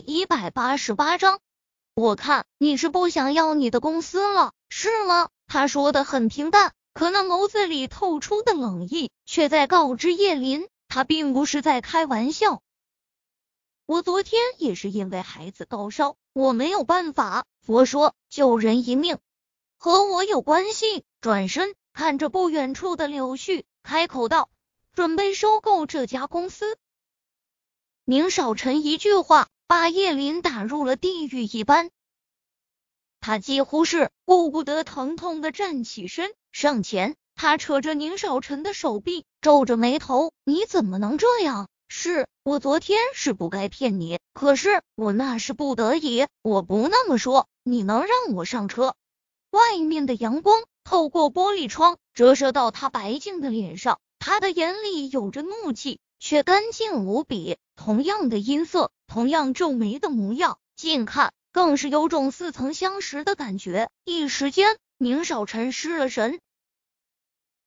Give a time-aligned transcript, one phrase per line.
[0.00, 1.40] 一百八十八章，
[1.94, 5.28] 我看你是不想要你的公司了，是吗？
[5.46, 12.62] 他说的很平淡，可那眸子里透出的冷意，却在告知叶林，他并不是在开玩笑。
[13.86, 17.44] 我昨天也是因为孩子高烧，我没有办法。
[17.60, 19.18] 佛说救人一命，
[19.76, 21.04] 和我有关系。
[21.20, 24.48] 转身看着不远处的柳絮，开口道
[24.94, 26.78] ：“准备收购这家公司。”
[28.06, 31.90] 宁少臣一句话把叶林打入了地狱一般，
[33.20, 48.96] 他几乎是顾不得疼痛的站起身上前，他扯着宁少臣的手臂，皱着眉头：“你怎么能这样？”是我昨天是不该骗你，可是我那是不得已，我不那么说，你能让我上车？
[49.52, 57.56] 外面的阳光透过玻璃窗折射到他白净的脸上，他的眼里有着怒气，却干净无比。
[57.74, 63.90] 同样的音色，同样皱眉的模样，近看更是有种似曾相识的感觉。
[64.04, 66.38] 一时间，宁少臣失了神。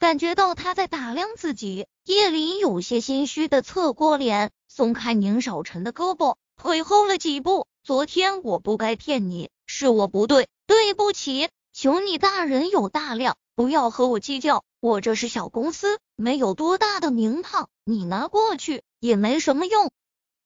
[0.00, 7.66] 感觉到他在打量自己，叶林有些心虚的侧过脸，松开宁少臣的胳膊，退后了几步。
[7.84, 14.64] 昨天我不该骗你，是我不对，对不起，求你大人有大量，不要和我计较。
[14.80, 19.92] 我这是小公司，没有多大的名堂，你拿过去也没什么用。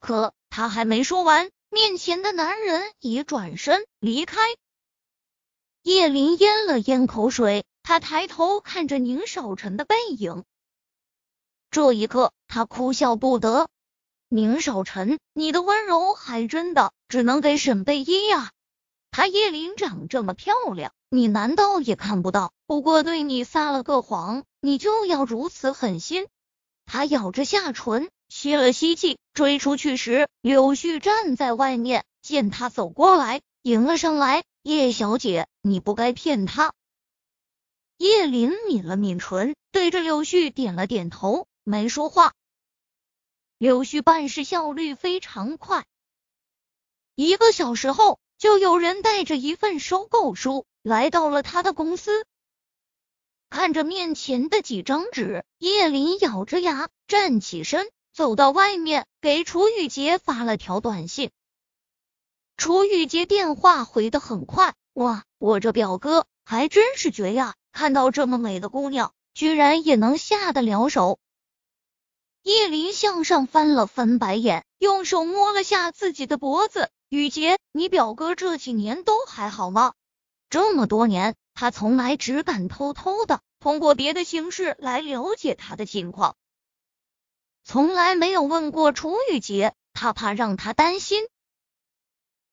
[0.00, 4.40] 可他还没说完，面前的男人已转身离开。
[5.82, 7.64] 叶林咽了咽口水。
[7.84, 10.44] 他抬头看着宁少臣的背影，
[11.68, 13.68] 这一刻他哭笑不得。
[14.28, 18.52] 宁少臣，你的温柔还真的只能给沈贝依呀。
[19.10, 22.54] 他叶林长这么漂亮，你难道也看不到？
[22.66, 26.26] 不过对你撒了个谎，你就要如此狠心？
[26.86, 34.42] 他咬着下唇，吸了吸气，追出去时，柳絮站在外面，见他走过来，迎了上来。
[34.62, 36.72] 叶小姐，你不该骗他。
[37.98, 42.32] 叶林抿了抿唇，对着柳絮点了点头，没说话。
[43.58, 45.84] 柳絮办事效率非常快，
[47.14, 52.24] 一个小时后，就有人带着一份收购书来到了他的公司。
[53.50, 61.30] 看着面前的几张纸，叶林咬着牙站起身，走到外面，给楚雨洁发了条短信。
[62.56, 67.54] 楚雨洁电话回的很快，哇，我这表哥还真是绝呀！
[67.72, 71.18] 看到这么美的姑娘，居然也能下得了手。
[72.42, 76.90] 叶林向上翻了翻白眼，用手摸了下自己的脖子。
[77.08, 79.94] 雨洁，你表哥这几年都还好吗？
[80.52, 86.36] 这么多年，他从来只敢偷偷的通过别的形式来了解他的近况，
[87.64, 91.24] 从来没有问过楚雨洁，他怕让他担心。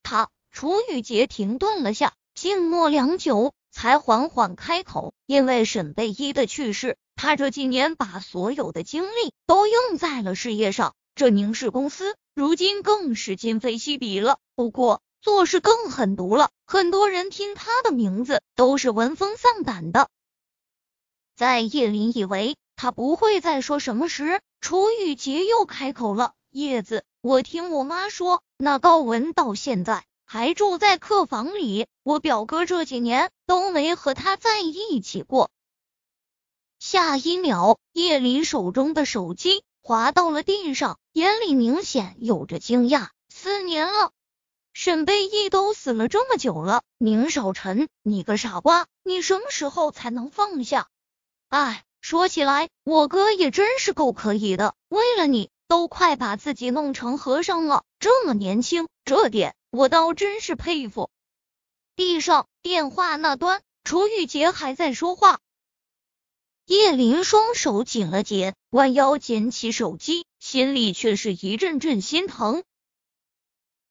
[0.02, 3.54] 他，楚雨洁停顿了下，静默良久。
[3.70, 10.96] 才缓缓开口，因为沈贝依的去世，他这几年把所有的精力都用在了事业上。
[11.16, 16.50] 这宁氏公司如今更是今非昔比了，不过做事更狠毒了。
[16.66, 20.10] 很多人听他的名字都是闻风丧胆的。
[21.36, 35.50] 在叶林以为他不会再说什么时，楚雨洁又开口了：“叶子，我听我妈说，那高文到现在。”还住在客房里，我表哥这几年都没和他在一起过。
[36.78, 43.08] 下一秒，叶林手中的手机滑到了地上，眼里明显有着惊讶。
[43.28, 44.12] 四年了，
[44.82, 50.88] 沈贝依都死了这么久了，宁少臣，你个傻瓜，你什么时候才能放下？
[51.50, 59.54] 哎，说起来，我哥也真是够可以的，为了你，都快把自己弄成和尚了，这么年轻，这点。
[59.70, 61.10] 我倒真是佩服。
[61.98, 65.42] 地上电话那端，楚雨洁还在说话。
[66.66, 72.64] 叶林双手紧了紧，弯腰捡起手机，心里却是一阵阵心疼。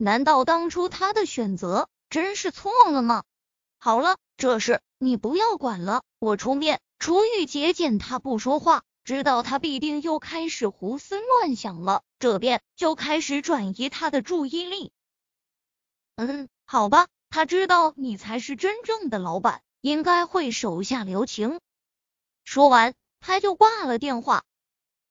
[0.01, 3.25] 难道当初他的选择真是错了吗？
[3.81, 6.81] 好了，这事你不要管了，我出面。
[7.01, 14.93] 楚雨洁见他不说话，知道他必定又开始胡思乱想了，这便就开始转移他的注意力。
[16.15, 21.59] 嗯，好吧，他知道你才是真正的老板，应该会手下留情。
[22.45, 24.45] 说完，他就挂了电话。